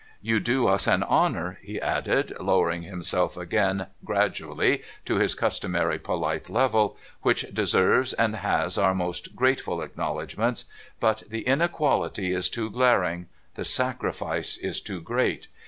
[0.19, 6.49] You do us an honour,' he added, lowering himself again gradually to his customary polite
[6.49, 10.65] level,' which deserves, and has, our most grateful acknowledgments.
[10.99, 15.49] But the inequality is too glaring; the sacrifice is too great.